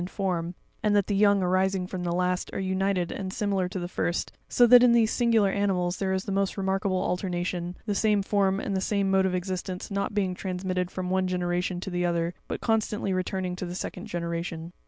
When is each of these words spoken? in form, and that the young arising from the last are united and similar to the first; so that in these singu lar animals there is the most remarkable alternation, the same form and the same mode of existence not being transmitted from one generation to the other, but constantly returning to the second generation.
in 0.01 0.07
form, 0.07 0.55
and 0.81 0.95
that 0.95 1.05
the 1.05 1.15
young 1.15 1.43
arising 1.43 1.85
from 1.85 2.01
the 2.03 2.11
last 2.11 2.49
are 2.53 2.59
united 2.59 3.11
and 3.11 3.31
similar 3.31 3.69
to 3.69 3.77
the 3.77 3.87
first; 3.87 4.31
so 4.49 4.65
that 4.65 4.81
in 4.81 4.93
these 4.93 5.11
singu 5.15 5.41
lar 5.41 5.51
animals 5.51 5.97
there 5.97 6.11
is 6.11 6.23
the 6.23 6.31
most 6.31 6.57
remarkable 6.57 6.97
alternation, 7.03 7.77
the 7.85 7.93
same 7.93 8.23
form 8.23 8.59
and 8.59 8.75
the 8.75 8.81
same 8.81 9.11
mode 9.11 9.27
of 9.27 9.35
existence 9.35 9.91
not 9.91 10.15
being 10.15 10.33
transmitted 10.33 10.89
from 10.89 11.11
one 11.11 11.27
generation 11.27 11.79
to 11.79 11.91
the 11.91 12.03
other, 12.03 12.33
but 12.47 12.61
constantly 12.61 13.13
returning 13.13 13.55
to 13.55 13.67
the 13.67 13.75
second 13.75 14.07
generation. 14.07 14.73